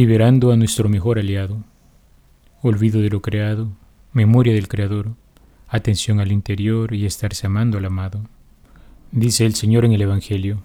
liberando 0.00 0.50
a 0.50 0.56
nuestro 0.56 0.88
mejor 0.88 1.18
aliado. 1.18 1.62
Olvido 2.62 3.02
de 3.02 3.10
lo 3.10 3.20
creado, 3.20 3.68
memoria 4.14 4.54
del 4.54 4.66
Creador, 4.66 5.12
atención 5.68 6.20
al 6.20 6.32
interior 6.32 6.94
y 6.94 7.04
estarse 7.04 7.46
amando 7.46 7.76
al 7.76 7.84
amado. 7.84 8.22
Dice 9.12 9.44
el 9.44 9.54
Señor 9.54 9.84
en 9.84 9.92
el 9.92 10.00
Evangelio. 10.00 10.62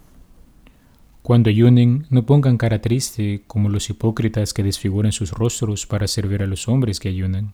Cuando 1.22 1.50
ayunen, 1.50 2.06
no 2.10 2.26
pongan 2.26 2.58
cara 2.58 2.80
triste 2.80 3.44
como 3.46 3.68
los 3.68 3.90
hipócritas 3.90 4.54
que 4.54 4.64
desfiguran 4.64 5.12
sus 5.12 5.32
rostros 5.32 5.86
para 5.86 6.06
hacer 6.06 6.30
ver 6.30 6.42
a 6.42 6.48
los 6.48 6.70
hombres 6.70 7.02
que 7.02 7.10
ayunan. 7.10 7.52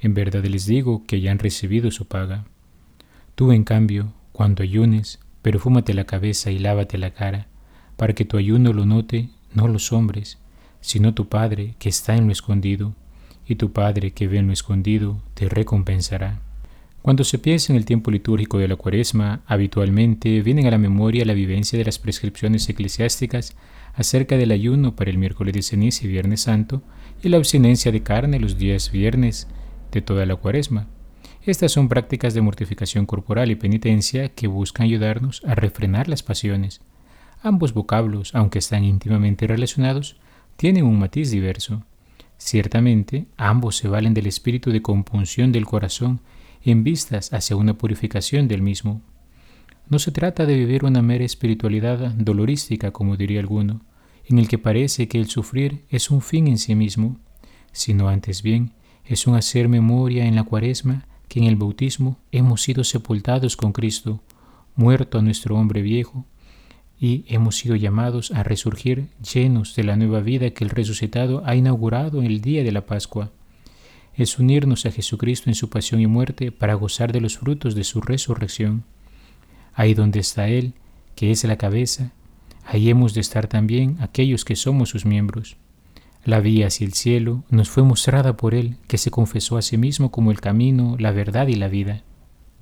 En 0.00 0.12
verdad 0.12 0.44
les 0.44 0.66
digo 0.66 1.06
que 1.06 1.22
ya 1.22 1.32
han 1.32 1.38
recibido 1.38 1.90
su 1.90 2.04
paga. 2.04 2.44
Tú, 3.36 3.52
en 3.52 3.64
cambio, 3.64 4.12
cuando 4.32 4.62
ayunes, 4.62 5.18
perfúmate 5.40 5.94
la 5.94 6.04
cabeza 6.04 6.50
y 6.50 6.58
lávate 6.58 6.98
la 6.98 7.12
cara, 7.12 7.46
para 7.96 8.12
que 8.12 8.26
tu 8.26 8.36
ayuno 8.36 8.74
lo 8.74 8.84
note 8.84 9.30
no 9.54 9.66
los 9.66 9.94
hombres, 9.94 10.38
sino 10.86 11.14
tu 11.14 11.28
Padre 11.28 11.74
que 11.80 11.88
está 11.88 12.14
en 12.14 12.26
lo 12.26 12.32
escondido, 12.32 12.94
y 13.44 13.56
tu 13.56 13.72
Padre 13.72 14.12
que 14.12 14.28
ve 14.28 14.38
en 14.38 14.46
lo 14.46 14.52
escondido 14.52 15.20
te 15.34 15.48
recompensará. 15.48 16.38
Cuando 17.02 17.24
se 17.24 17.40
piensa 17.40 17.72
en 17.72 17.76
el 17.76 17.84
tiempo 17.84 18.12
litúrgico 18.12 18.58
de 18.58 18.68
la 18.68 18.76
cuaresma, 18.76 19.40
habitualmente 19.48 20.40
vienen 20.42 20.68
a 20.68 20.70
la 20.70 20.78
memoria 20.78 21.24
la 21.24 21.34
vivencia 21.34 21.76
de 21.76 21.84
las 21.84 21.98
prescripciones 21.98 22.68
eclesiásticas 22.68 23.56
acerca 23.94 24.36
del 24.36 24.52
ayuno 24.52 24.94
para 24.94 25.10
el 25.10 25.18
miércoles 25.18 25.54
de 25.54 25.62
ceniza 25.62 26.04
y 26.04 26.08
viernes 26.08 26.42
santo 26.42 26.82
y 27.20 27.30
la 27.30 27.38
abstinencia 27.38 27.90
de 27.90 28.04
carne 28.04 28.38
los 28.38 28.56
días 28.56 28.92
viernes 28.92 29.48
de 29.90 30.02
toda 30.02 30.24
la 30.24 30.36
cuaresma. 30.36 30.86
Estas 31.42 31.72
son 31.72 31.88
prácticas 31.88 32.32
de 32.32 32.42
mortificación 32.42 33.06
corporal 33.06 33.50
y 33.50 33.56
penitencia 33.56 34.28
que 34.28 34.46
buscan 34.46 34.84
ayudarnos 34.84 35.42
a 35.44 35.56
refrenar 35.56 36.06
las 36.06 36.22
pasiones. 36.22 36.80
Ambos 37.42 37.74
vocablos, 37.74 38.36
aunque 38.36 38.60
están 38.60 38.84
íntimamente 38.84 39.48
relacionados, 39.48 40.16
tienen 40.56 40.84
un 40.84 40.98
matiz 40.98 41.30
diverso. 41.30 41.84
Ciertamente, 42.38 43.26
ambos 43.36 43.76
se 43.76 43.88
valen 43.88 44.14
del 44.14 44.26
espíritu 44.26 44.70
de 44.70 44.82
compunción 44.82 45.52
del 45.52 45.66
corazón 45.66 46.20
en 46.62 46.84
vistas 46.84 47.32
hacia 47.32 47.56
una 47.56 47.78
purificación 47.78 48.48
del 48.48 48.62
mismo. 48.62 49.00
No 49.88 49.98
se 49.98 50.10
trata 50.10 50.46
de 50.46 50.56
vivir 50.56 50.84
una 50.84 51.00
mera 51.00 51.24
espiritualidad 51.24 51.98
dolorística, 52.12 52.90
como 52.90 53.16
diría 53.16 53.40
alguno, 53.40 53.82
en 54.24 54.38
el 54.38 54.48
que 54.48 54.58
parece 54.58 55.06
que 55.08 55.18
el 55.18 55.28
sufrir 55.28 55.84
es 55.88 56.10
un 56.10 56.20
fin 56.20 56.48
en 56.48 56.58
sí 56.58 56.74
mismo, 56.74 57.18
sino 57.72 58.08
antes 58.08 58.42
bien 58.42 58.72
es 59.04 59.26
un 59.26 59.36
hacer 59.36 59.68
memoria 59.68 60.26
en 60.26 60.34
la 60.34 60.42
cuaresma 60.42 61.06
que 61.28 61.38
en 61.38 61.46
el 61.46 61.56
bautismo 61.56 62.18
hemos 62.32 62.62
sido 62.62 62.82
sepultados 62.82 63.56
con 63.56 63.72
Cristo, 63.72 64.20
muerto 64.74 65.18
a 65.18 65.22
nuestro 65.22 65.56
hombre 65.56 65.82
viejo, 65.82 66.24
y 66.98 67.24
hemos 67.28 67.56
sido 67.56 67.76
llamados 67.76 68.30
a 68.30 68.42
resurgir 68.42 69.08
llenos 69.32 69.76
de 69.76 69.84
la 69.84 69.96
nueva 69.96 70.20
vida 70.20 70.50
que 70.50 70.64
el 70.64 70.70
resucitado 70.70 71.42
ha 71.44 71.54
inaugurado 71.54 72.20
en 72.20 72.26
el 72.26 72.40
día 72.40 72.64
de 72.64 72.72
la 72.72 72.86
Pascua. 72.86 73.30
Es 74.14 74.38
unirnos 74.38 74.86
a 74.86 74.90
Jesucristo 74.90 75.50
en 75.50 75.54
su 75.54 75.68
pasión 75.68 76.00
y 76.00 76.06
muerte 76.06 76.52
para 76.52 76.74
gozar 76.74 77.12
de 77.12 77.20
los 77.20 77.36
frutos 77.36 77.74
de 77.74 77.84
su 77.84 78.00
resurrección. 78.00 78.84
Ahí 79.74 79.92
donde 79.92 80.20
está 80.20 80.48
Él, 80.48 80.72
que 81.14 81.30
es 81.30 81.44
la 81.44 81.58
cabeza, 81.58 82.12
ahí 82.64 82.88
hemos 82.88 83.12
de 83.12 83.20
estar 83.20 83.46
también 83.46 83.98
aquellos 84.00 84.46
que 84.46 84.56
somos 84.56 84.88
sus 84.88 85.04
miembros. 85.04 85.56
La 86.24 86.40
vía 86.40 86.68
hacia 86.68 86.86
el 86.86 86.94
cielo 86.94 87.44
nos 87.50 87.68
fue 87.68 87.82
mostrada 87.82 88.36
por 88.36 88.54
Él, 88.54 88.78
que 88.88 88.98
se 88.98 89.10
confesó 89.10 89.58
a 89.58 89.62
sí 89.62 89.76
mismo 89.76 90.10
como 90.10 90.30
el 90.30 90.40
camino, 90.40 90.96
la 90.98 91.12
verdad 91.12 91.46
y 91.48 91.54
la 91.54 91.68
vida. 91.68 92.02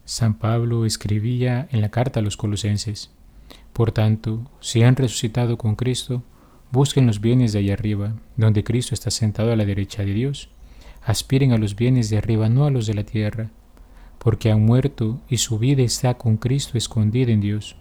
San 0.05 0.35
Pablo 0.35 0.85
escribía 0.85 1.67
en 1.71 1.81
la 1.81 1.89
carta 1.89 2.21
a 2.21 2.23
los 2.23 2.37
colosenses, 2.37 3.11
por 3.75 3.91
tanto, 3.91 4.41
si 4.61 4.85
han 4.85 4.95
resucitado 4.95 5.59
con 5.59 5.75
Cristo, 5.75 6.23
busquen 6.71 7.09
los 7.09 7.21
bienes 7.21 7.53
de 7.53 7.59
allá 7.59 7.73
arriba, 7.73 8.15
donde 8.37 8.63
Cristo 8.63 8.95
está 8.95 9.11
sentado 9.11 9.53
a 9.53 9.57
la 9.57 9.65
derecha 9.65 10.05
de 10.05 10.15
Dios. 10.15 10.49
Aspiren 11.05 11.51
a 11.51 11.59
los 11.59 11.75
bienes 11.75 12.09
de 12.09 12.17
arriba, 12.17 12.49
no 12.49 12.67
a 12.67 12.71
los 12.71 12.87
de 12.87 12.95
la 12.95 13.03
tierra, 13.03 13.51
porque 14.21 14.53
han 14.53 14.65
muerto 14.65 15.21
y 15.29 15.39
su 15.39 15.59
vida 15.59 15.83
está 15.83 16.15
con 16.15 16.37
Cristo 16.37 16.79
escondida 16.79 17.33
en 17.33 17.41
Dios. 17.41 17.75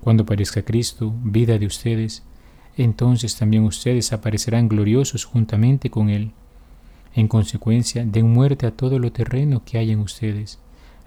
Cuando 0.00 0.22
aparezca 0.22 0.62
Cristo, 0.62 1.12
vida 1.22 1.58
de 1.58 1.66
ustedes, 1.66 2.22
entonces 2.78 3.36
también 3.36 3.64
ustedes 3.64 4.14
aparecerán 4.14 4.68
gloriosos 4.68 5.26
juntamente 5.26 5.90
con 5.90 6.08
Él. 6.08 6.32
En 7.14 7.28
consecuencia, 7.28 8.06
den 8.06 8.32
muerte 8.32 8.66
a 8.66 8.70
todo 8.70 8.98
lo 8.98 9.12
terreno 9.12 9.62
que 9.66 9.76
hay 9.76 9.90
en 9.90 10.00
ustedes 10.00 10.58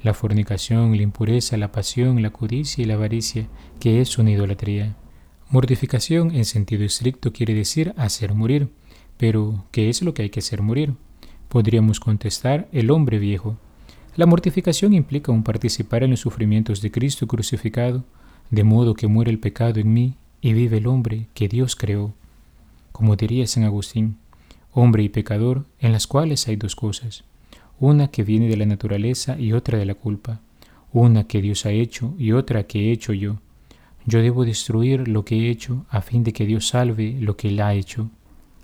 la 0.02 0.14
fornicación, 0.14 0.96
la 0.96 1.04
impureza, 1.04 1.58
la 1.58 1.72
pasión, 1.72 2.22
la 2.22 2.32
codicia 2.32 2.82
y 2.82 2.86
la 2.86 2.96
avaricia, 2.96 3.48
que 3.80 4.02
es 4.02 4.18
una 4.18 4.32
idolatría. 4.32 4.96
Mortificación 5.50 6.36
en 6.36 6.46
sentido 6.46 6.84
estricto 6.84 7.34
quiere 7.34 7.54
decir 7.54 7.94
hacer 7.98 8.34
morir, 8.34 8.70
pero 9.18 9.66
¿qué 9.72 9.90
es 9.90 10.02
lo 10.02 10.14
que 10.14 10.24
hay 10.24 10.30
que 10.30 10.40
hacer 10.40 10.62
morir? 10.62 10.94
Podríamos 11.48 12.00
contestar 12.00 12.68
el 12.72 12.92
hombre 12.92 13.20
viejo. 13.20 13.58
La 14.16 14.26
mortificación 14.26 14.94
implica 14.94 15.32
un 15.32 15.44
participar 15.44 16.04
en 16.04 16.12
los 16.12 16.20
sufrimientos 16.20 16.82
de 16.82 16.92
Cristo 16.92 17.28
crucificado, 17.28 18.04
de 18.52 18.64
modo 18.64 18.94
que 18.94 19.08
muere 19.08 19.32
el 19.32 19.40
pecado 19.40 19.80
en 19.80 19.94
mí 19.94 20.16
y 20.42 20.54
vive 20.54 20.78
el 20.78 20.88
hombre 20.88 21.28
que 21.34 21.48
Dios 21.48 21.76
creó. 21.76 22.14
Como 22.92 23.16
diría 23.16 23.48
San 23.48 23.64
Agustín, 23.64 24.18
hombre 24.72 25.04
y 25.04 25.09
pecador 25.09 25.66
en 25.80 25.92
las 25.92 26.08
cuales 26.08 26.48
hay 26.48 26.56
dos 26.56 26.76
cosas, 26.76 27.24
una 27.79 28.09
que 28.09 28.23
viene 28.23 28.47
de 28.47 28.57
la 28.57 28.66
naturaleza 28.66 29.40
y 29.40 29.53
otra 29.53 29.78
de 29.78 29.85
la 29.85 29.95
culpa, 29.95 30.41
una 30.91 31.25
que 31.25 31.41
Dios 31.41 31.66
ha 31.66 31.72
hecho 31.72 32.13
y 32.17 32.31
otra 32.31 32.63
que 32.63 32.90
he 32.90 32.91
hecho 32.91 33.13
yo. 33.13 33.38
Yo 34.06 34.22
debo 34.22 34.44
destruir 34.44 35.07
lo 35.07 35.23
que 35.23 35.35
he 35.35 35.50
hecho 35.50 35.85
a 35.90 36.01
fin 36.01 36.23
de 36.23 36.34
que 36.34 36.45
Dios 36.45 36.67
salve 36.67 37.17
lo 37.19 37.38
que 37.38 37.50
Él 37.50 37.62
ha 37.62 37.73
hecho. 37.73 38.09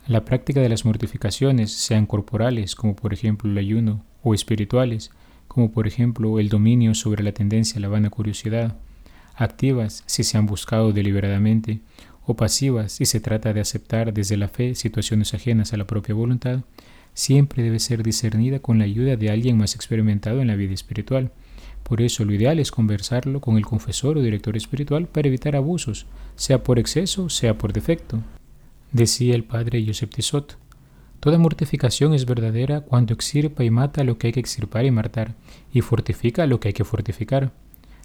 La 0.08 0.26
práctica 0.26 0.60
de 0.60 0.70
las 0.70 0.86
mortificaciones, 0.86 1.72
sean 1.72 2.06
corporales, 2.06 2.76
como 2.76 2.96
por 2.96 3.14
ejemplo 3.14 3.50
el 3.50 3.58
ayuno, 3.58 4.04
o 4.24 4.34
espirituales, 4.34 5.12
como 5.48 5.72
por 5.72 5.88
ejemplo 5.88 6.40
el 6.40 6.50
dominio 6.50 6.94
sobre 6.96 7.24
la 7.24 7.32
tendencia 7.32 7.78
a 7.78 7.82
la 7.82 7.88
vana 7.88 8.10
curiosidad, 8.10 8.76
activas 9.36 10.04
si 10.06 10.24
se 10.24 10.38
han 10.38 10.46
buscado 10.46 10.92
deliberadamente, 10.94 11.80
o 12.26 12.36
pasivas 12.36 12.94
si 12.94 13.06
se 13.06 13.20
trata 13.20 13.54
de 13.54 13.62
aceptar 13.62 14.14
desde 14.14 14.38
la 14.38 14.48
fe 14.48 14.76
situaciones 14.76 15.34
ajenas 15.34 15.74
a 15.74 15.78
la 15.78 15.86
propia 15.86 16.16
voluntad, 16.16 16.62
siempre 17.16 17.64
debe 17.64 17.80
ser 17.80 18.04
discernida 18.04 18.60
con 18.60 18.78
la 18.78 18.86
ayuda 18.86 19.16
de 19.16 19.32
alguien 19.32 19.58
más 19.58 19.74
experimentado 19.74 20.42
en 20.42 20.48
la 20.48 20.56
vida 20.56 20.76
espiritual. 20.76 21.32
Por 21.82 22.02
eso 22.02 22.26
lo 22.26 22.34
ideal 22.34 22.60
es 22.60 22.72
conversarlo 22.72 23.42
con 23.42 23.58
el 23.58 23.66
confesor 23.66 24.18
o 24.18 24.22
director 24.22 24.56
espiritual 24.56 25.08
para 25.08 25.28
evitar 25.28 25.56
abusos, 25.56 26.06
sea 26.36 26.62
por 26.62 26.78
exceso, 26.78 27.30
sea 27.30 27.58
por 27.58 27.74
defecto. 27.74 28.22
Decía 28.92 29.34
el 29.34 29.44
padre 29.44 29.84
Josep 29.86 30.14
Tissot, 30.14 30.58
Toda 31.20 31.40
mortificación 31.40 32.14
es 32.14 32.26
verdadera 32.26 32.82
cuando 32.82 33.14
extirpa 33.14 33.64
y 33.64 33.72
mata 33.72 34.04
lo 34.04 34.20
que 34.20 34.28
hay 34.28 34.34
que 34.34 34.40
extirpar 34.40 34.86
y 34.86 34.92
matar, 34.92 35.34
y 35.74 35.82
fortifica 35.82 36.46
lo 36.46 36.60
que 36.60 36.68
hay 36.68 36.74
que 36.74 36.84
fortificar. 36.84 37.52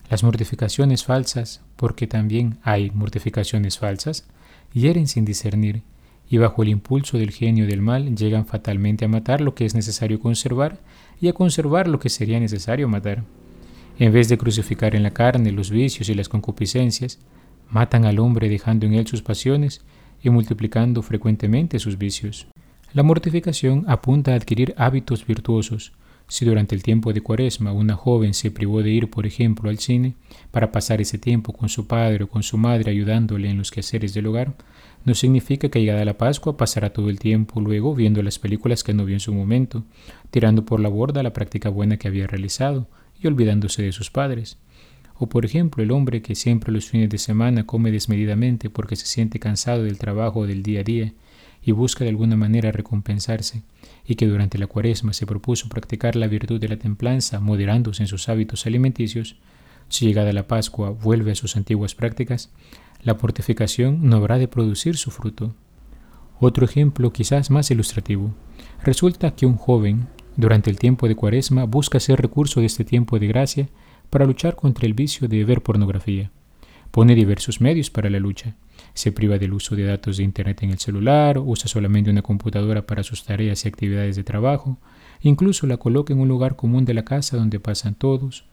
Las 0.09 0.23
mortificaciones 0.23 1.05
falsas, 1.05 1.61
porque 1.77 2.07
también 2.07 2.59
hay 2.63 2.91
mortificaciones 2.93 3.79
falsas, 3.79 4.27
hieren 4.73 5.07
sin 5.07 5.25
discernir, 5.27 5.83
y 6.31 6.39
bajo 6.39 6.63
el 6.63 6.69
impulso 6.69 7.19
del 7.19 7.33
genio 7.33 7.67
del 7.67 7.83
mal 7.83 8.15
llegan 8.15 8.47
fatalmente 8.47 9.05
a 9.05 9.09
matar 9.09 9.41
lo 9.41 9.55
que 9.57 9.67
es 9.67 9.75
necesario 9.75 10.21
conservar 10.21 10.79
y 11.21 11.27
a 11.27 11.33
conservar 11.33 11.89
lo 11.89 11.99
que 11.99 12.09
sería 12.09 12.39
necesario 12.39 12.89
matar. 12.89 13.25
En 13.99 14.13
vez 14.13 14.29
de 14.29 14.39
crucificar 14.39 14.95
en 14.95 15.03
la 15.03 15.11
carne 15.11 15.51
los 15.51 15.71
vicios 15.71 16.09
y 16.09 16.15
las 16.15 16.29
concupiscencias, 16.29 17.19
matan 17.69 18.05
al 18.05 18.21
hombre 18.21 18.49
dejando 18.49 18.87
en 18.87 18.95
él 18.95 19.09
sus 19.09 19.23
pasiones 19.23 19.83
y 20.23 20.31
multiplicando 20.31 21.03
frecuentemente 21.03 21.81
sus 21.81 21.99
vicios. 21.99 22.47
La 22.93 23.03
mortificación 23.03 23.85
apunta 23.89 24.33
a 24.33 24.37
adquirir 24.37 24.73
hábitos 24.77 25.27
virtuosos, 25.27 25.93
si 26.31 26.45
durante 26.45 26.77
el 26.77 26.85
tiempo 26.85 27.13
de 27.13 27.23
cuaresma 27.23 27.73
una 27.73 27.97
joven 27.97 28.35
se 28.35 28.53
privó 28.53 28.85
de 28.85 28.91
ir, 28.91 29.11
por 29.11 29.27
ejemplo, 29.27 29.69
al 29.69 29.81
cine 29.81 30.15
para 30.53 30.71
pasar 30.71 31.01
ese 31.01 31.19
tiempo 31.19 31.53
con 31.53 31.69
su 31.69 31.89
padre 31.89 32.23
o 32.23 32.29
con 32.29 32.45
su 32.45 32.57
madre 32.57 32.93
ayudándole 32.93 33.51
en 33.51 33.59
los 33.59 33.73
quehaceres 33.73 34.15
del 34.15 34.29
hogar, 34.29 34.55
no 35.05 35.17
significa 35.17 35.69
que 35.71 35.81
llegada 35.81 36.05
la 36.05 36.17
Pascua 36.19 36.57
pasará 36.57 36.93
todo 36.93 37.11
el 37.11 37.19
tiempo 37.19 37.61
luego 37.61 37.97
viendo 37.97 38.23
las 38.23 38.39
películas 38.39 38.85
que 38.85 38.95
no 38.95 39.05
vio 39.05 39.17
en 39.17 39.21
su 39.21 39.35
momento, 39.35 39.83
tirando 40.31 40.65
por 40.65 40.79
la 40.79 40.89
borda 40.89 41.25
la 41.25 41.33
práctica 41.33 41.69
buena 41.69 41.97
que 41.97 42.07
había 42.07 42.29
realizado 42.29 42.87
y 43.21 43.27
olvidándose 43.27 43.83
de 43.83 43.91
sus 43.91 44.13
padres. 44.13 44.57
O 45.19 45.29
por 45.29 45.45
ejemplo 45.45 45.83
el 45.83 45.91
hombre 45.91 46.23
que 46.23 46.37
siempre 46.37 46.73
los 46.73 46.89
fines 46.89 47.11
de 47.11 47.19
semana 47.19 47.67
come 47.67 47.91
desmedidamente 47.91 48.71
porque 48.71 48.95
se 48.95 49.07
siente 49.07 49.41
cansado 49.41 49.83
del 49.83 49.99
trabajo 49.99 50.47
del 50.47 50.63
día 50.63 50.81
a 50.81 50.85
día 50.85 51.13
y 51.63 51.73
busca 51.73 52.05
de 52.05 52.11
alguna 52.11 52.37
manera 52.37 52.73
recompensarse, 52.73 53.63
y 54.07 54.15
que 54.15 54.27
durante 54.27 54.59
la 54.59 54.67
cuaresma 54.67 55.13
se 55.13 55.27
propuso 55.27 55.69
practicar 55.69 56.17
la 56.17 56.27
virtud 56.27 56.61
de 56.61 56.69
la 56.69 56.79
templanza 56.79 57.41
moderándose 57.41 58.03
en 58.03 58.09
sus 58.09 58.29
hábitos 58.29 58.67
alimenticios, 58.67 59.37
si 59.89 60.07
llegada 60.07 60.33
la 60.33 60.47
Pascua 60.47 60.91
vuelve 60.91 61.33
a 61.33 61.35
sus 61.35 61.57
antiguas 61.57 61.95
prácticas, 61.95 62.51
la 63.03 63.17
portificación 63.17 64.09
no 64.09 64.17
habrá 64.17 64.39
de 64.39 64.49
producir 64.49 64.97
su 64.97 65.11
fruto. 65.11 65.55
Otro 66.39 66.65
ejemplo 66.65 67.13
quizás 67.13 67.51
más 67.51 67.71
ilustrativo. 67.71 68.33
Resulta 68.83 69.35
que 69.35 69.47
un 69.47 69.57
joven, 69.57 70.09
durante 70.37 70.71
el 70.71 70.79
tiempo 70.79 71.09
de 71.09 71.17
cuaresma, 71.17 71.65
busca 71.65 71.99
hacer 71.99 72.21
recurso 72.21 72.61
de 72.61 72.67
este 72.67 72.85
tiempo 72.85 73.19
de 73.19 73.27
gracia 73.27 73.69
para 74.11 74.27
luchar 74.27 74.57
contra 74.57 74.87
el 74.87 74.95
vicio 74.95 75.29
de 75.29 75.45
ver 75.45 75.63
pornografía. 75.63 76.31
Pone 76.91 77.15
diversos 77.15 77.61
medios 77.61 77.89
para 77.89 78.11
la 78.11 78.19
lucha. 78.19 78.57
Se 78.95 79.13
priva 79.13 79.39
del 79.39 79.53
uso 79.53 79.77
de 79.77 79.85
datos 79.85 80.17
de 80.17 80.25
Internet 80.25 80.65
en 80.65 80.71
el 80.71 80.79
celular, 80.79 81.39
usa 81.39 81.69
solamente 81.69 82.11
una 82.11 82.23
computadora 82.23 82.87
para 82.87 83.05
sus 83.05 83.25
tareas 83.25 83.65
y 83.65 83.69
actividades 83.69 84.17
de 84.17 84.25
trabajo, 84.25 84.79
incluso 85.21 85.69
la 85.69 85.77
coloca 85.77 86.13
en 86.13 86.19
un 86.19 86.29
lugar 86.29 86.57
común 86.57 86.85
de 86.85 86.95
la 86.95 87.05
casa 87.05 87.37
donde 87.37 87.61
pasan 87.61 87.95
todos, 87.95 88.45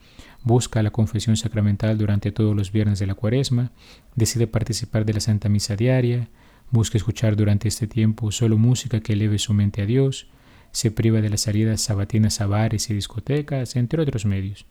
busca 0.43 0.83
la 0.83 0.91
confesión 0.91 1.35
sacramental 1.35 1.97
durante 1.97 2.31
todos 2.31 2.55
los 2.55 2.71
viernes 2.71 2.99
de 2.99 3.07
la 3.07 3.15
cuaresma, 3.15 3.71
decide 4.15 4.45
participar 4.45 5.05
de 5.05 5.13
la 5.13 5.19
Santa 5.19 5.49
Misa 5.49 5.75
diaria, 5.75 6.29
busca 6.69 6.97
escuchar 6.97 7.35
durante 7.35 7.67
este 7.67 7.87
tiempo 7.87 8.31
solo 8.31 8.57
música 8.57 8.99
que 8.99 9.13
eleve 9.13 9.39
su 9.39 9.53
mente 9.55 9.81
a 9.81 9.85
Dios, 9.87 10.27
se 10.71 10.91
priva 10.91 11.21
de 11.21 11.29
las 11.29 11.41
salidas 11.41 11.81
sabatinas 11.81 12.39
a 12.41 12.45
bares 12.45 12.89
y 12.91 12.93
discotecas, 12.93 13.75
entre 13.75 14.01
otros 14.01 14.25
medios. 14.25 14.67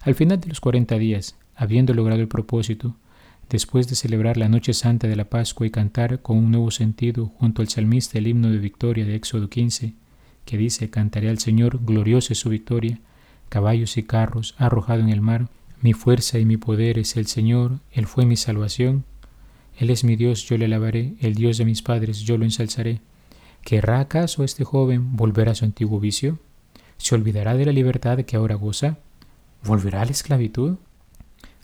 Al 0.00 0.14
final 0.14 0.40
de 0.40 0.48
los 0.48 0.60
40 0.60 0.96
días, 0.96 1.36
habiendo 1.54 1.94
logrado 1.94 2.20
el 2.20 2.28
propósito, 2.28 2.96
después 3.52 3.86
de 3.86 3.96
celebrar 3.96 4.38
la 4.38 4.48
noche 4.48 4.72
santa 4.72 5.08
de 5.08 5.14
la 5.14 5.26
Pascua 5.26 5.66
y 5.66 5.70
cantar 5.70 6.22
con 6.22 6.38
un 6.38 6.50
nuevo 6.50 6.70
sentido 6.70 7.26
junto 7.26 7.60
al 7.60 7.68
salmista 7.68 8.16
el 8.16 8.26
himno 8.26 8.50
de 8.50 8.56
victoria 8.56 9.04
de 9.04 9.14
Éxodo 9.14 9.50
15, 9.50 9.92
que 10.46 10.56
dice, 10.56 10.88
cantaré 10.88 11.28
al 11.28 11.38
Señor, 11.38 11.84
gloriosa 11.84 12.32
es 12.32 12.38
su 12.38 12.48
victoria, 12.48 12.98
caballos 13.50 13.98
y 13.98 14.04
carros 14.04 14.54
arrojado 14.56 15.00
en 15.00 15.10
el 15.10 15.20
mar, 15.20 15.48
mi 15.82 15.92
fuerza 15.92 16.38
y 16.38 16.46
mi 16.46 16.56
poder 16.56 16.98
es 16.98 17.14
el 17.18 17.26
Señor, 17.26 17.80
Él 17.92 18.06
fue 18.06 18.24
mi 18.24 18.36
salvación, 18.36 19.04
Él 19.76 19.90
es 19.90 20.02
mi 20.02 20.16
Dios, 20.16 20.48
yo 20.48 20.56
le 20.56 20.64
alabaré, 20.64 21.12
el 21.20 21.34
Dios 21.34 21.58
de 21.58 21.66
mis 21.66 21.82
padres, 21.82 22.20
yo 22.20 22.38
lo 22.38 22.46
ensalzaré. 22.46 23.02
¿Querrá 23.60 24.00
acaso 24.00 24.44
este 24.44 24.64
joven 24.64 25.14
volver 25.14 25.50
a 25.50 25.54
su 25.54 25.66
antiguo 25.66 26.00
vicio? 26.00 26.38
¿Se 26.96 27.14
olvidará 27.14 27.54
de 27.54 27.66
la 27.66 27.72
libertad 27.72 28.18
que 28.20 28.36
ahora 28.36 28.54
goza? 28.54 28.96
¿Volverá 29.62 30.00
a 30.00 30.04
la 30.06 30.12
esclavitud? 30.12 30.78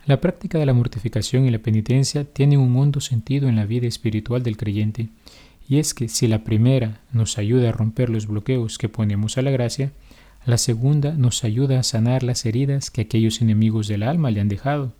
La 0.08 0.22
práctica 0.22 0.56
de 0.58 0.64
la 0.64 0.72
mortificación 0.72 1.44
y 1.44 1.50
la 1.50 1.58
penitencia 1.58 2.24
tienen 2.24 2.60
un 2.60 2.74
hondo 2.78 2.98
sentido 2.98 3.46
en 3.46 3.56
la 3.56 3.66
vida 3.66 3.86
espiritual 3.86 4.42
del 4.42 4.56
creyente, 4.56 5.10
y 5.68 5.76
es 5.76 5.92
que 5.92 6.08
si 6.08 6.26
la 6.28 6.44
primera 6.44 7.02
nos 7.12 7.36
ayuda 7.36 7.68
a 7.68 7.72
romper 7.72 8.08
los 8.08 8.26
bloqueos 8.26 8.78
que 8.78 8.88
ponemos 8.88 9.36
a 9.36 9.42
la 9.42 9.50
gracia, 9.50 9.92
la 10.46 10.56
segunda 10.56 11.12
nos 11.12 11.44
ayuda 11.44 11.78
a 11.78 11.82
sanar 11.82 12.22
las 12.22 12.46
heridas 12.46 12.90
que 12.90 13.02
aquellos 13.02 13.42
enemigos 13.42 13.86
del 13.86 14.02
alma 14.02 14.30
le 14.30 14.40
han 14.40 14.48
dejado. 14.48 14.94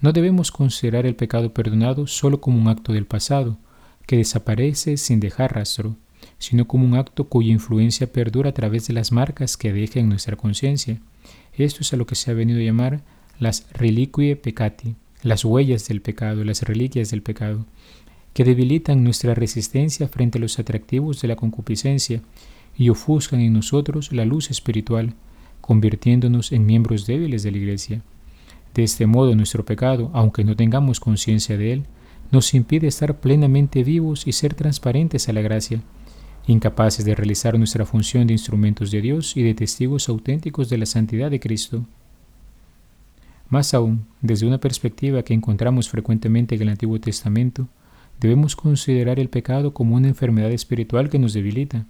No 0.00 0.12
debemos 0.12 0.52
considerar 0.52 1.04
el 1.04 1.16
pecado 1.16 1.52
perdonado 1.52 2.06
solo 2.06 2.40
como 2.40 2.60
un 2.60 2.68
acto 2.68 2.92
del 2.92 3.06
pasado, 3.06 3.58
que 4.06 4.16
desaparece 4.16 4.96
sin 4.96 5.18
dejar 5.18 5.56
rastro, 5.56 5.96
sino 6.38 6.68
como 6.68 6.86
un 6.86 6.94
acto 6.94 7.24
cuya 7.24 7.50
influencia 7.50 8.12
perdura 8.12 8.50
a 8.50 8.54
través 8.54 8.86
de 8.86 8.94
las 8.94 9.10
marcas 9.10 9.56
que 9.56 9.72
deja 9.72 9.98
en 9.98 10.08
nuestra 10.08 10.36
conciencia. 10.36 11.00
Esto 11.54 11.80
es 11.80 11.92
a 11.92 11.96
lo 11.96 12.06
que 12.06 12.14
se 12.14 12.30
ha 12.30 12.34
venido 12.34 12.60
a 12.60 12.62
llamar 12.62 13.02
las 13.42 13.66
reliquie 13.72 14.36
peccati, 14.36 14.94
las 15.24 15.44
huellas 15.44 15.88
del 15.88 16.00
pecado, 16.00 16.44
las 16.44 16.62
reliquias 16.62 17.10
del 17.10 17.22
pecado, 17.22 17.66
que 18.34 18.44
debilitan 18.44 19.02
nuestra 19.02 19.34
resistencia 19.34 20.06
frente 20.06 20.38
a 20.38 20.40
los 20.40 20.60
atractivos 20.60 21.20
de 21.20 21.26
la 21.26 21.34
concupiscencia 21.34 22.22
y 22.76 22.88
ofuscan 22.88 23.40
en 23.40 23.52
nosotros 23.52 24.12
la 24.12 24.24
luz 24.24 24.52
espiritual, 24.52 25.14
convirtiéndonos 25.60 26.52
en 26.52 26.66
miembros 26.66 27.04
débiles 27.04 27.42
de 27.42 27.50
la 27.50 27.58
Iglesia. 27.58 28.02
De 28.74 28.84
este 28.84 29.06
modo 29.06 29.34
nuestro 29.34 29.64
pecado, 29.64 30.12
aunque 30.14 30.44
no 30.44 30.54
tengamos 30.54 31.00
conciencia 31.00 31.58
de 31.58 31.72
él, 31.72 31.82
nos 32.30 32.54
impide 32.54 32.86
estar 32.86 33.18
plenamente 33.18 33.82
vivos 33.82 34.24
y 34.24 34.32
ser 34.32 34.54
transparentes 34.54 35.28
a 35.28 35.32
la 35.32 35.42
gracia, 35.42 35.80
incapaces 36.46 37.04
de 37.04 37.16
realizar 37.16 37.58
nuestra 37.58 37.86
función 37.86 38.28
de 38.28 38.34
instrumentos 38.34 38.92
de 38.92 39.00
Dios 39.00 39.36
y 39.36 39.42
de 39.42 39.54
testigos 39.54 40.08
auténticos 40.08 40.68
de 40.68 40.78
la 40.78 40.86
santidad 40.86 41.28
de 41.28 41.40
Cristo. 41.40 41.84
Más 43.52 43.74
aún, 43.74 44.06
desde 44.22 44.46
una 44.46 44.56
perspectiva 44.56 45.24
que 45.24 45.34
encontramos 45.34 45.90
frecuentemente 45.90 46.54
en 46.54 46.62
el 46.62 46.70
Antiguo 46.70 46.98
Testamento, 46.98 47.68
debemos 48.18 48.56
considerar 48.56 49.20
el 49.20 49.28
pecado 49.28 49.74
como 49.74 49.94
una 49.96 50.08
enfermedad 50.08 50.50
espiritual 50.50 51.10
que 51.10 51.18
nos 51.18 51.34
debilita. 51.34 51.84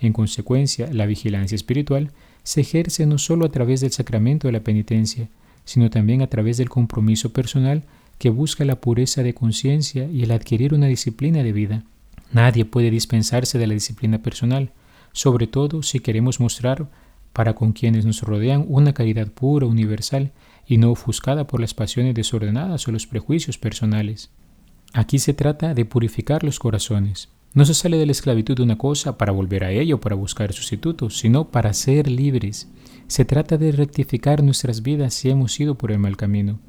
En 0.00 0.14
consecuencia, 0.14 0.88
la 0.90 1.04
vigilancia 1.04 1.56
espiritual 1.56 2.10
se 2.42 2.62
ejerce 2.62 3.04
no 3.04 3.18
solo 3.18 3.44
a 3.44 3.50
través 3.50 3.82
del 3.82 3.92
sacramento 3.92 4.48
de 4.48 4.52
la 4.52 4.64
penitencia, 4.64 5.28
sino 5.66 5.90
también 5.90 6.22
a 6.22 6.28
través 6.28 6.56
del 6.56 6.70
compromiso 6.70 7.34
personal 7.34 7.82
que 8.16 8.30
busca 8.30 8.64
la 8.64 8.80
pureza 8.80 9.22
de 9.22 9.34
conciencia 9.34 10.06
y 10.10 10.22
el 10.22 10.30
adquirir 10.30 10.72
una 10.72 10.86
disciplina 10.86 11.42
de 11.42 11.52
vida. 11.52 11.84
Nadie 12.32 12.64
puede 12.64 12.90
dispensarse 12.90 13.58
de 13.58 13.66
la 13.66 13.74
disciplina 13.74 14.22
personal, 14.22 14.70
sobre 15.12 15.48
todo 15.48 15.82
si 15.82 16.00
queremos 16.00 16.40
mostrar 16.40 16.88
para 17.34 17.54
con 17.54 17.72
quienes 17.72 18.06
nos 18.06 18.22
rodean 18.22 18.64
una 18.68 18.94
caridad 18.94 19.28
pura, 19.28 19.66
universal 19.66 20.32
y 20.66 20.78
no 20.78 20.90
ofuscada 20.92 21.46
por 21.46 21.60
las 21.60 21.74
pasiones 21.74 22.14
desordenadas 22.14 22.88
o 22.88 22.92
los 22.92 23.06
prejuicios 23.06 23.58
personales. 23.58 24.30
Aquí 24.94 25.18
se 25.18 25.34
trata 25.34 25.74
de 25.74 25.84
purificar 25.84 26.44
los 26.44 26.58
corazones. 26.58 27.28
No 27.52 27.64
se 27.64 27.74
sale 27.74 27.98
de 27.98 28.06
la 28.06 28.12
esclavitud 28.12 28.56
de 28.56 28.62
una 28.62 28.78
cosa 28.78 29.18
para 29.18 29.32
volver 29.32 29.64
a 29.64 29.72
ella 29.72 29.96
o 29.96 30.00
para 30.00 30.16
buscar 30.16 30.52
sustitutos, 30.52 31.18
sino 31.18 31.48
para 31.50 31.74
ser 31.74 32.08
libres. 32.08 32.68
Se 33.08 33.24
trata 33.24 33.58
de 33.58 33.72
rectificar 33.72 34.42
nuestras 34.42 34.82
vidas 34.82 35.14
si 35.14 35.30
hemos 35.30 35.58
ido 35.58 35.76
por 35.76 35.90
el 35.90 35.98
mal 35.98 36.16
camino. 36.16 36.60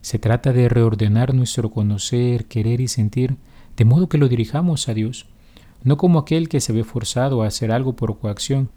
Se 0.00 0.18
trata 0.18 0.52
de 0.52 0.68
reordenar 0.68 1.34
nuestro 1.34 1.70
conocer, 1.70 2.46
querer 2.46 2.80
y 2.80 2.88
sentir, 2.88 3.36
de 3.76 3.84
modo 3.84 4.08
que 4.08 4.18
lo 4.18 4.28
dirijamos 4.28 4.88
a 4.88 4.94
Dios, 4.94 5.26
no 5.84 5.98
como 5.98 6.18
aquel 6.18 6.48
que 6.48 6.60
se 6.60 6.72
ve 6.72 6.84
forzado 6.84 7.42
a 7.42 7.46
hacer 7.46 7.70
algo 7.70 7.94
por 7.94 8.18
coacción, 8.18 8.70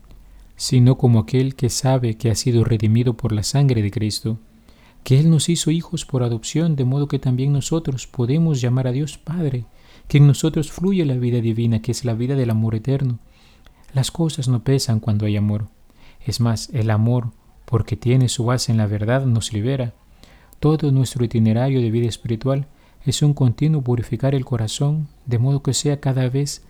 sino 0.60 0.98
como 0.98 1.20
aquel 1.20 1.56
que 1.56 1.70
sabe 1.70 2.18
que 2.18 2.30
ha 2.30 2.36
sido 2.36 2.66
redimido 2.66 3.14
por 3.14 3.32
la 3.32 3.44
sangre 3.44 3.82
de 3.82 3.92
Cristo, 3.92 4.40
que 5.06 5.18
Él 5.18 5.30
nos 5.30 5.48
hizo 5.48 5.72
hijos 5.72 6.06
por 6.06 6.22
adopción, 6.22 6.76
de 6.76 6.84
modo 6.84 7.08
que 7.08 7.18
también 7.18 7.54
nosotros 7.54 8.08
podemos 8.08 8.60
llamar 8.60 8.86
a 8.86 8.92
Dios 8.92 9.18
Padre, 9.18 9.64
que 10.10 10.18
en 10.18 10.28
nosotros 10.28 10.70
fluye 10.70 11.06
la 11.06 11.14
vida 11.14 11.40
divina, 11.40 11.82
que 11.82 11.94
es 11.94 12.04
la 12.04 12.14
vida 12.14 12.36
del 12.36 12.50
amor 12.50 12.76
eterno. 12.76 13.20
Las 13.94 14.12
cosas 14.12 14.50
no 14.50 14.62
pesan 14.62 15.00
cuando 15.00 15.26
hay 15.26 15.38
amor. 15.38 15.70
Es 16.26 16.42
más, 16.42 16.70
el 16.74 16.90
amor, 16.90 17.32
porque 17.64 17.96
tiene 17.96 18.28
su 18.28 18.44
base 18.44 18.74
en 18.74 18.80
la 18.80 18.86
verdad, 18.86 19.26
nos 19.26 19.54
libera, 19.54 19.94
todo 20.60 20.92
nuestro 20.92 21.24
itinerario 21.24 21.80
de 21.80 21.90
vida 21.90 22.10
espiritual 22.10 22.68
es 23.06 23.22
un 23.22 23.34
continuo 23.34 23.82
purificar 23.82 24.36
el 24.36 24.44
corazón, 24.44 25.08
de 25.26 25.40
modo 25.40 25.64
que 25.64 25.74
sea 25.74 26.02
cada 26.02 26.28
vez 26.28 26.66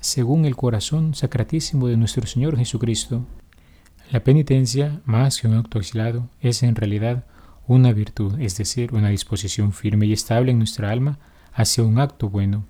según 0.00 0.44
el 0.44 0.54
corazón 0.54 1.14
sacratísimo 1.14 1.88
de 1.88 1.96
nuestro 1.96 2.24
Señor 2.26 2.56
Jesucristo. 2.56 3.24
La 4.12 4.22
penitencia, 4.22 5.00
más 5.04 5.40
que 5.40 5.48
un 5.48 5.54
acto 5.54 5.78
aislado, 5.78 6.28
es 6.40 6.62
en 6.62 6.76
realidad 6.76 7.24
una 7.66 7.92
virtud, 7.92 8.38
es 8.38 8.56
decir, 8.56 8.94
una 8.94 9.08
disposición 9.08 9.72
firme 9.72 10.06
y 10.06 10.12
estable 10.12 10.52
en 10.52 10.58
nuestra 10.58 10.90
alma 10.90 11.18
hacia 11.52 11.82
un 11.82 11.98
acto 11.98 12.28
bueno. 12.28 12.64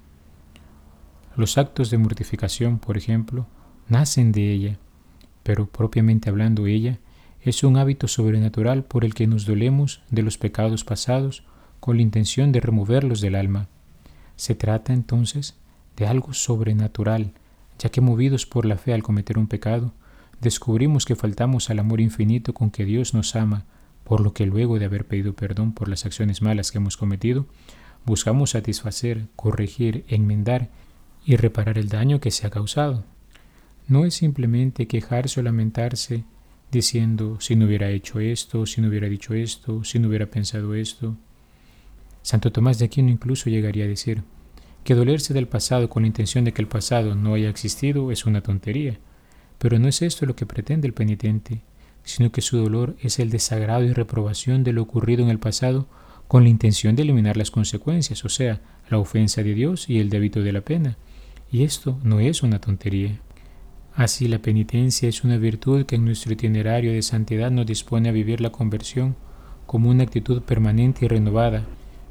Los 1.37 1.59
actos 1.59 1.90
de 1.90 1.99
mortificación, 1.99 2.78
por 2.78 2.97
ejemplo, 2.97 3.47
nacen 3.88 4.32
de 4.32 4.50
ella, 4.50 4.78
pero 5.42 5.66
propiamente 5.66 6.30
hablando 6.30 6.66
ella 6.66 6.99
es 7.42 7.62
un 7.62 7.76
hábito 7.76 8.09
sobrenatural 8.09 8.85
por 8.85 9.04
el 9.04 9.12
que 9.12 9.26
nos 9.26 9.44
dolemos 9.44 10.00
de 10.11 10.23
los 10.23 10.38
pecados 10.38 10.82
pasados 10.82 11.44
con 11.78 11.97
la 11.97 12.02
intención 12.02 12.52
de 12.52 12.61
removerlos 12.61 13.21
del 13.21 13.35
alma. 13.35 13.68
Se 14.37 14.54
trata 14.54 14.94
entonces 14.94 15.56
de 15.97 16.07
algo 16.07 16.33
sobrenatural, 16.35 17.33
ya 17.79 17.91
que 17.91 18.00
movidos 18.00 18.47
por 18.47 18.67
la 18.67 18.76
fe 18.76 18.93
al 18.93 19.03
cometer 19.03 19.38
un 19.38 19.49
pecado, 19.49 19.93
descubrimos 20.41 21.05
que 21.05 21.17
faltamos 21.17 21.71
al 21.71 21.79
amor 21.79 22.00
infinito 22.00 22.55
con 22.55 22.71
que 22.71 22.85
Dios 22.85 23.15
nos 23.15 23.37
ama, 23.37 23.65
por 24.05 24.21
lo 24.21 24.33
que 24.33 24.47
luego 24.47 24.79
de 24.79 24.85
haber 24.85 25.07
pedido 25.07 25.35
perdón 25.35 25.73
por 25.73 25.88
las 25.88 26.07
acciones 26.07 26.43
malas 26.43 26.71
que 26.71 26.79
hemos 26.79 26.97
cometido, 26.97 27.47
buscamos 28.05 28.50
satisfacer, 28.50 29.26
corregir, 29.35 30.05
enmendar 30.09 30.71
y 31.25 31.37
reparar 31.37 31.76
el 31.76 31.88
daño 31.88 32.21
que 32.21 32.31
se 32.31 32.47
ha 32.47 32.50
causado. 32.50 33.05
No 33.88 34.05
es 34.05 34.15
simplemente 34.15 34.87
quejarse 34.87 35.41
o 35.41 35.43
lamentarse 35.43 36.25
diciendo 36.71 37.38
si 37.41 37.57
no 37.57 37.67
hubiera 37.67 37.91
hecho 37.91 38.21
esto, 38.21 38.67
si 38.67 38.81
no 38.81 38.88
hubiera 38.88 39.09
dicho 39.09 39.35
esto, 39.35 39.83
si 39.85 39.99
no 39.99 40.09
hubiera 40.09 40.26
pensado 40.26 40.75
esto. 40.75 41.17
Santo 42.23 42.50
Tomás 42.53 42.79
de 42.79 42.87
Aquino 42.87 43.11
incluso 43.11 43.50
llegaría 43.50 43.85
a 43.85 43.88
decir 43.88 44.23
que 44.87 44.95
dolerse 44.95 45.35
del 45.35 45.49
pasado 45.49 45.90
con 45.90 46.05
la 46.05 46.07
intención 46.07 46.45
de 46.45 46.52
que 46.52 46.62
el 46.62 46.69
pasado 46.69 47.16
no 47.16 47.35
haya 47.35 47.50
existido 47.50 48.12
es 48.12 48.25
una 48.25 48.40
tontería, 48.40 49.00
pero 49.59 49.81
no 49.81 49.88
es 49.88 50.00
esto 50.00 50.26
lo 50.26 50.37
que 50.37 50.47
pretende 50.47 50.87
el 50.87 50.95
penitente, 50.95 51.61
sino 52.05 52.31
que 52.31 52.40
su 52.40 52.57
dolor 52.57 52.95
es 53.02 53.19
el 53.19 53.28
desagrado 53.28 53.83
y 53.83 53.93
reprobación 53.93 54.62
de 54.62 54.73
lo 54.73 54.83
ocurrido 54.83 55.25
en 55.25 55.31
el 55.31 55.40
pasado 55.40 55.88
con 56.28 56.45
la 56.45 56.50
intención 56.50 56.95
de 56.95 57.02
eliminar 57.02 57.37
las 57.37 57.50
consecuencias, 57.50 58.25
o 58.25 58.28
sea, 58.28 58.61
la 58.88 58.99
ofensa 58.99 59.43
de 59.43 59.55
Dios 59.55 59.90
y 59.90 59.99
el 59.99 60.09
débito 60.09 60.40
de 60.40 60.52
la 60.52 60.61
pena. 60.61 60.97
Y 61.50 61.64
esto 61.64 61.99
no 62.05 62.21
es 62.21 62.45
una 62.45 62.61
tontería. 62.61 63.21
Así 63.93 64.28
la 64.28 64.38
penitencia 64.38 65.09
es 65.09 65.25
una 65.25 65.37
virtud 65.37 65.85
que 65.85 65.97
en 65.97 66.05
nuestro 66.05 66.33
itinerario 66.33 66.93
de 66.93 67.02
santidad 67.02 67.50
nos 67.50 67.66
dispone 67.66 68.09
a 68.09 68.12
vivir 68.12 68.40
la 68.40 68.52
conversión 68.52 69.16
como 69.66 69.90
una 69.90 70.05
actitud 70.05 70.43
permanente 70.43 71.05
y 71.05 71.09
renovada, 71.09 71.64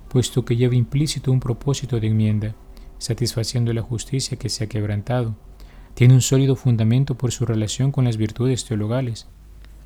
puesto 0.10 0.44
que 0.44 0.58
lleva 0.58 0.76
implícito 0.76 1.32
un 1.32 1.40
propósito 1.40 2.02
de 2.02 2.08
enmienda, 2.08 2.54
satisfaciendo 2.98 3.74
la 3.74 3.82
justicia 3.82 4.38
que 4.38 4.50
se 4.50 4.64
ha 4.64 4.68
quebrantado. 4.68 5.36
Tiene 5.94 6.14
un 6.14 6.22
sólido 6.22 6.56
fundamento 6.56 7.16
por 7.16 7.32
su 7.32 7.46
relación 7.46 7.92
con 7.92 8.06
las 8.06 8.18
virtudes 8.18 8.66
teologales. 8.66 9.28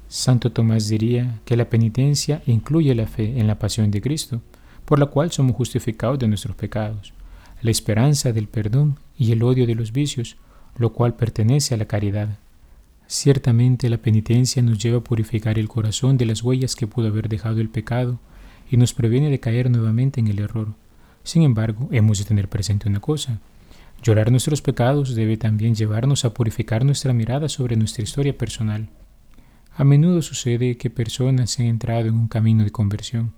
Santo 0.08 0.52
Tomás 0.52 0.88
diría 0.88 1.40
que 1.46 1.56
la 1.56 1.70
penitencia 1.70 2.42
incluye 2.48 2.96
la 2.96 3.06
fe 3.06 3.40
en 3.40 3.48
la 3.48 3.60
pasión 3.60 3.92
de 3.92 4.02
Cristo, 4.02 4.42
por 4.86 4.98
la 4.98 5.06
cual 5.06 5.32
somos 5.32 5.56
justificados 5.56 6.18
de 6.18 6.28
nuestros 6.28 6.56
pecados, 6.56 7.14
la 7.62 7.70
esperanza 7.70 8.32
del 8.32 8.48
perdón 8.48 8.98
y 9.18 9.32
el 9.32 9.44
odio 9.44 9.68
de 9.68 9.76
los 9.76 9.92
vicios, 9.92 10.38
lo 10.78 10.94
cual 10.94 11.16
pertenece 11.16 11.76
a 11.76 11.78
la 11.78 11.86
caridad. 11.86 12.40
Ciertamente 13.06 13.90
la 13.90 13.98
penitencia 13.98 14.62
nos 14.62 14.80
lleva 14.80 15.00
a 15.00 15.04
purificar 15.04 15.60
el 15.60 15.68
corazón 15.68 16.18
de 16.18 16.26
las 16.26 16.42
huellas 16.42 16.76
que 16.76 16.88
pudo 16.88 17.08
haber 17.08 17.30
dejado 17.30 17.60
el 17.60 17.70
pecado 17.70 18.20
y 18.72 18.78
nos 18.78 18.94
previene 18.94 19.30
de 19.30 19.40
caer 19.40 19.70
nuevamente 19.70 20.20
en 20.20 20.28
el 20.28 20.40
error. 20.40 20.70
Sin 21.24 21.44
embargo, 21.44 21.90
hemos 21.92 22.20
de 22.20 22.26
tener 22.26 22.50
presente 22.50 22.90
una 22.90 23.00
cosa. 23.00 23.40
Llorar 24.02 24.32
nuestros 24.32 24.62
pecados 24.62 25.16
debe 25.16 25.38
también 25.38 25.76
llevarnos 25.76 26.24
a 26.26 26.34
purificar 26.34 26.86
nuestra 26.86 27.14
mirada 27.14 27.50
sobre 27.50 27.76
nuestra 27.76 28.04
historia 28.04 28.38
personal. 28.38 28.90
A 29.76 29.84
menudo 29.84 30.22
sucede 30.22 30.78
que 30.78 30.90
personas 30.90 31.60
han 31.60 31.66
entrado 31.66 32.08
en 32.08 32.16
un 32.16 32.28
camino 32.28 32.64
de 32.64 32.72
conversión. 32.72 33.34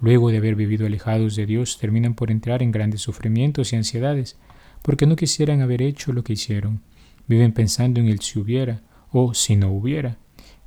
Luego 0.00 0.30
de 0.30 0.38
haber 0.38 0.54
vivido 0.54 0.86
alejados 0.86 1.34
de 1.36 1.46
Dios, 1.46 1.78
terminan 1.78 2.14
por 2.14 2.30
entrar 2.30 2.62
en 2.62 2.70
grandes 2.70 3.02
sufrimientos 3.02 3.72
y 3.72 3.76
ansiedades, 3.76 4.38
porque 4.82 5.06
no 5.06 5.16
quisieran 5.16 5.60
haber 5.60 5.82
hecho 5.82 6.12
lo 6.12 6.24
que 6.24 6.34
hicieron. 6.34 6.82
Viven 7.26 7.52
pensando 7.52 8.00
en 8.00 8.08
el 8.08 8.20
si 8.20 8.38
hubiera 8.38 8.82
o 9.10 9.34
si 9.34 9.56
no 9.56 9.70
hubiera. 9.70 10.18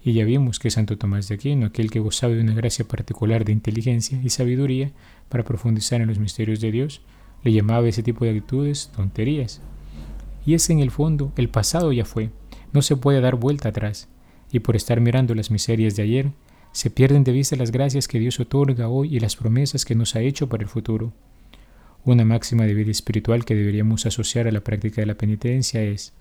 Y 0.03 0.13
ya 0.13 0.25
vimos 0.25 0.60
que 0.60 0.72
Santo 0.72 0.98
Tomás 0.98 1.27
de 1.27 1.36
Aquino, 1.36 1.67
aquel 1.67 1.91
que 1.91 2.00
gozaba 2.00 2.34
de 2.34 2.41
una 2.41 2.55
gracia 2.55 2.86
particular 2.86 3.46
de 3.46 3.51
inteligencia 3.51 4.20
y 4.24 4.29
sabiduría 4.29 4.91
para 5.29 5.43
profundizar 5.43 6.01
en 6.01 6.08
los 6.08 6.17
misterios 6.17 6.60
de 6.60 6.72
Dios, 6.72 7.01
le 7.43 7.53
llamaba 7.53 7.88
ese 7.88 8.03
tipo 8.03 8.25
de 8.25 8.31
actitudes 8.31 8.91
tonterías. 8.96 9.62
Y 10.46 10.55
es 10.55 10.70
en 10.70 10.79
el 10.79 10.91
fondo, 10.91 11.31
el 11.38 11.50
pasado 11.50 11.91
ya 11.91 12.05
fue, 12.05 12.31
no 12.74 12.81
se 12.81 12.96
puede 12.96 13.22
dar 13.22 13.36
vuelta 13.36 13.70
atrás 13.70 14.10
y 14.51 14.60
por 14.60 14.75
estar 14.75 15.00
mirando 15.00 15.34
las 15.34 15.51
miserias 15.51 15.96
de 15.96 16.03
ayer, 16.03 16.31
se 16.72 16.89
pierden 16.89 17.24
de 17.24 17.31
vista 17.31 17.55
las 17.55 17.72
gracias 17.72 18.08
que 18.08 18.20
Dios 18.20 18.39
otorga 18.39 18.89
hoy 18.89 19.15
y 19.15 19.20
las 19.20 19.36
promesas 19.36 19.86
que 19.86 19.96
nos 19.96 20.15
ha 20.15 20.22
hecho 20.22 20.50
para 20.50 20.63
el 20.63 20.70
futuro. 20.70 21.13
Una 22.03 22.25
máxima 22.25 22.65
de 22.65 22.74
vida 22.74 22.91
espiritual 22.91 23.46
que 23.46 23.55
deberíamos 23.55 24.05
asociar 24.05 24.48
a 24.48 24.51
la 24.51 24.62
práctica 24.62 25.01
de 25.01 25.08
la 25.08 25.15
penitencia 25.15 25.84
es, 25.84 26.13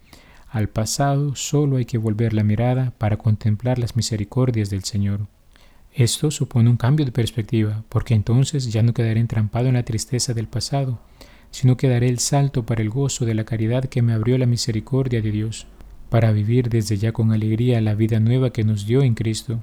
al 0.50 0.68
pasado 0.68 1.36
solo 1.36 1.76
hay 1.76 1.84
que 1.84 1.96
volver 1.96 2.34
la 2.34 2.42
mirada 2.42 2.92
para 2.98 3.16
contemplar 3.16 3.78
las 3.78 3.94
misericordias 3.94 4.68
del 4.68 4.82
Señor. 4.82 5.28
Esto 5.92 6.30
supone 6.32 6.68
un 6.68 6.76
cambio 6.76 7.06
de 7.06 7.12
perspectiva, 7.12 7.84
porque 7.88 8.14
entonces 8.14 8.72
ya 8.72 8.82
no 8.82 8.92
quedaré 8.92 9.20
entrampado 9.20 9.68
en 9.68 9.74
la 9.74 9.84
tristeza 9.84 10.34
del 10.34 10.48
pasado, 10.48 10.98
sino 11.52 11.76
que 11.76 11.88
daré 11.88 12.08
el 12.08 12.18
salto 12.18 12.66
para 12.66 12.82
el 12.82 12.90
gozo 12.90 13.24
de 13.24 13.34
la 13.34 13.44
caridad 13.44 13.84
que 13.84 14.02
me 14.02 14.12
abrió 14.12 14.38
la 14.38 14.46
misericordia 14.46 15.20
de 15.22 15.30
Dios 15.30 15.66
para 16.08 16.32
vivir 16.32 16.68
desde 16.68 16.96
ya 16.96 17.12
con 17.12 17.32
alegría 17.32 17.80
la 17.80 17.94
vida 17.94 18.18
nueva 18.18 18.50
que 18.50 18.64
nos 18.64 18.86
dio 18.86 19.02
en 19.02 19.14
Cristo. 19.14 19.60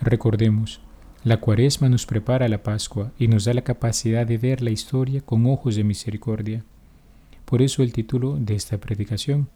Recordemos, 0.00 0.80
la 1.24 1.38
cuaresma 1.38 1.90
nos 1.90 2.06
prepara 2.06 2.48
la 2.48 2.62
Pascua 2.62 3.12
y 3.18 3.28
nos 3.28 3.44
da 3.44 3.52
la 3.52 3.62
capacidad 3.62 4.26
de 4.26 4.38
ver 4.38 4.62
la 4.62 4.70
historia 4.70 5.20
con 5.20 5.44
ojos 5.46 5.76
de 5.76 5.84
misericordia. 5.84 6.64
Por 7.44 7.60
eso 7.60 7.82
el 7.82 7.92
título 7.92 8.36
de 8.38 8.54
esta 8.54 8.78
predicación, 8.78 9.48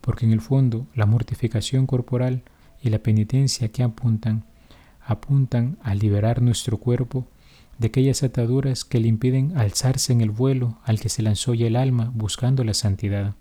porque 0.00 0.26
en 0.26 0.32
el 0.32 0.40
fondo 0.40 0.86
la 0.94 1.06
mortificación 1.06 1.86
corporal 1.86 2.42
y 2.82 2.90
la 2.90 2.98
penitencia 2.98 3.68
que 3.68 3.82
apuntan, 3.82 4.44
apuntan 5.04 5.78
a 5.82 5.94
liberar 5.94 6.42
nuestro 6.42 6.78
cuerpo 6.78 7.26
de 7.78 7.88
aquellas 7.88 8.22
ataduras 8.22 8.84
que 8.84 9.00
le 9.00 9.08
impiden 9.08 9.56
alzarse 9.56 10.12
en 10.12 10.20
el 10.20 10.30
vuelo 10.30 10.78
al 10.84 11.00
que 11.00 11.08
se 11.08 11.22
lanzó 11.22 11.54
ya 11.54 11.66
el 11.66 11.76
alma 11.76 12.10
buscando 12.14 12.64
la 12.64 12.74
santidad. 12.74 13.34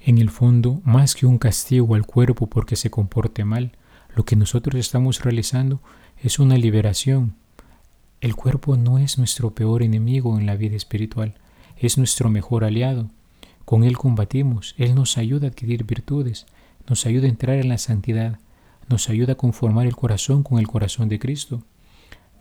En 0.00 0.18
el 0.18 0.30
fondo, 0.30 0.80
más 0.84 1.14
que 1.14 1.26
un 1.26 1.38
castigo 1.38 1.94
al 1.94 2.06
cuerpo 2.06 2.46
porque 2.46 2.76
se 2.76 2.90
comporte 2.90 3.44
mal, 3.44 3.72
lo 4.14 4.24
que 4.24 4.36
nosotros 4.36 4.76
estamos 4.76 5.22
realizando 5.22 5.80
es 6.22 6.38
una 6.38 6.56
liberación. 6.56 7.34
El 8.20 8.34
cuerpo 8.34 8.76
no 8.76 8.98
es 8.98 9.18
nuestro 9.18 9.54
peor 9.54 9.82
enemigo 9.82 10.38
en 10.38 10.46
la 10.46 10.56
vida 10.56 10.76
espiritual, 10.76 11.34
es 11.76 11.98
nuestro 11.98 12.30
mejor 12.30 12.64
aliado. 12.64 13.10
Con 13.66 13.82
él 13.82 13.98
combatimos, 13.98 14.76
él 14.78 14.94
nos 14.94 15.18
ayuda 15.18 15.48
a 15.48 15.50
adquirir 15.50 15.84
virtudes, 15.84 16.46
nos 16.88 17.04
ayuda 17.04 17.26
a 17.26 17.30
entrar 17.30 17.56
en 17.58 17.68
la 17.68 17.78
santidad, 17.78 18.38
nos 18.88 19.10
ayuda 19.10 19.32
a 19.32 19.36
conformar 19.36 19.88
el 19.88 19.96
corazón 19.96 20.44
con 20.44 20.60
el 20.60 20.68
corazón 20.68 21.08
de 21.08 21.18
Cristo. 21.18 21.64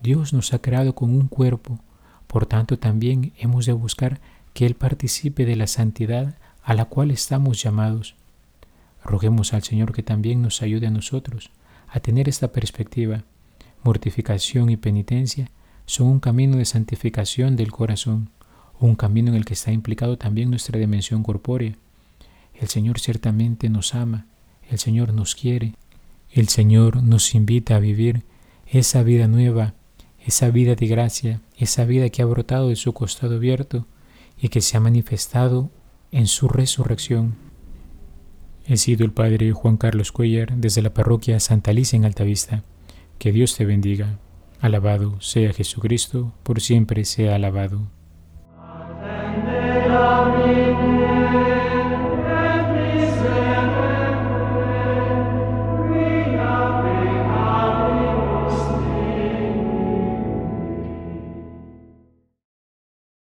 Dios 0.03 0.33
nos 0.33 0.53
ha 0.53 0.59
creado 0.59 0.93
con 0.93 1.09
un 1.09 1.27
cuerpo, 1.27 1.79
por 2.27 2.45
tanto 2.45 2.77
también 2.77 3.33
hemos 3.39 3.65
de 3.65 3.73
buscar 3.73 4.21
que 4.53 4.67
Él 4.67 4.75
participe 4.75 5.47
de 5.47 5.55
la 5.55 5.65
santidad 5.65 6.35
a 6.61 6.75
la 6.75 6.85
cual 6.85 7.09
estamos 7.09 7.59
llamados. 7.59 8.13
Roguemos 9.03 9.51
al 9.53 9.63
Señor 9.63 9.93
que 9.93 10.03
también 10.03 10.43
nos 10.43 10.61
ayude 10.61 10.85
a 10.85 10.91
nosotros 10.91 11.49
a 11.87 12.01
tener 12.01 12.29
esta 12.29 12.51
perspectiva. 12.51 13.23
Mortificación 13.83 14.69
y 14.69 14.77
penitencia 14.77 15.49
son 15.87 16.05
un 16.05 16.19
camino 16.19 16.57
de 16.57 16.65
santificación 16.65 17.55
del 17.55 17.71
corazón, 17.71 18.29
un 18.79 18.95
camino 18.95 19.29
en 19.29 19.35
el 19.35 19.45
que 19.45 19.53
está 19.53 19.71
implicado 19.71 20.17
también 20.17 20.49
nuestra 20.49 20.79
dimensión 20.79 21.23
corpórea. 21.23 21.75
El 22.53 22.67
Señor 22.67 22.99
ciertamente 22.99 23.69
nos 23.69 23.95
ama, 23.95 24.27
el 24.69 24.79
Señor 24.79 25.13
nos 25.13 25.35
quiere, 25.35 25.73
el 26.31 26.47
Señor 26.49 27.03
nos 27.03 27.35
invita 27.35 27.75
a 27.75 27.79
vivir 27.79 28.23
esa 28.67 29.03
vida 29.03 29.27
nueva, 29.27 29.73
esa 30.25 30.49
vida 30.49 30.75
de 30.75 30.87
gracia, 30.87 31.41
esa 31.57 31.85
vida 31.85 32.09
que 32.09 32.21
ha 32.21 32.25
brotado 32.25 32.69
de 32.69 32.75
su 32.75 32.93
costado 32.93 33.35
abierto 33.35 33.85
y 34.39 34.49
que 34.49 34.61
se 34.61 34.77
ha 34.77 34.79
manifestado 34.79 35.69
en 36.11 36.27
su 36.27 36.47
resurrección. 36.47 37.35
He 38.67 38.77
sido 38.77 39.05
el 39.05 39.11
Padre 39.11 39.51
Juan 39.51 39.77
Carlos 39.77 40.11
Cuellar 40.11 40.55
desde 40.57 40.81
la 40.81 40.93
parroquia 40.93 41.39
Santa 41.39 41.71
Alicia 41.71 41.97
en 41.97 42.05
Altavista. 42.05 42.63
Que 43.19 43.31
Dios 43.31 43.55
te 43.55 43.65
bendiga. 43.65 44.17
Alabado 44.59 45.21
sea 45.21 45.53
Jesucristo, 45.53 46.33
por 46.41 46.59
siempre 46.61 47.05
sea 47.05 47.35
alabado. 47.35 47.83